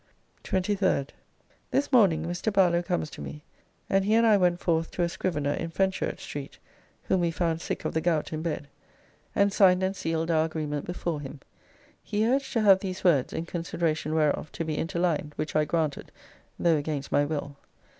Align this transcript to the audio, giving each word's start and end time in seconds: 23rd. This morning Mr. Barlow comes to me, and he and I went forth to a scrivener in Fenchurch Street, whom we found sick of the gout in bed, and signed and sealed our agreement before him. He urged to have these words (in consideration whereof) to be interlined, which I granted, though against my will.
23rd. 0.43 1.09
This 1.69 1.91
morning 1.91 2.25
Mr. 2.25 2.51
Barlow 2.51 2.81
comes 2.81 3.07
to 3.11 3.21
me, 3.21 3.43
and 3.87 4.03
he 4.03 4.15
and 4.15 4.25
I 4.25 4.35
went 4.35 4.59
forth 4.59 4.89
to 4.89 5.03
a 5.03 5.07
scrivener 5.09 5.53
in 5.53 5.69
Fenchurch 5.69 6.21
Street, 6.23 6.57
whom 7.03 7.19
we 7.21 7.29
found 7.29 7.61
sick 7.61 7.85
of 7.85 7.93
the 7.93 8.01
gout 8.01 8.33
in 8.33 8.41
bed, 8.41 8.67
and 9.35 9.53
signed 9.53 9.83
and 9.83 9.95
sealed 9.95 10.31
our 10.31 10.45
agreement 10.45 10.85
before 10.85 11.21
him. 11.21 11.39
He 12.01 12.25
urged 12.25 12.51
to 12.53 12.61
have 12.61 12.79
these 12.79 13.03
words 13.03 13.31
(in 13.31 13.45
consideration 13.45 14.15
whereof) 14.15 14.51
to 14.53 14.65
be 14.65 14.75
interlined, 14.75 15.33
which 15.35 15.55
I 15.55 15.65
granted, 15.65 16.11
though 16.57 16.77
against 16.77 17.11
my 17.11 17.23
will. 17.23 17.57